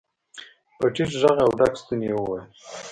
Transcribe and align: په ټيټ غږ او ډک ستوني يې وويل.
په 0.77 0.85
ټيټ 0.95 1.11
غږ 1.21 1.37
او 1.45 1.51
ډک 1.59 1.73
ستوني 1.81 2.07
يې 2.09 2.15
وويل. 2.17 2.45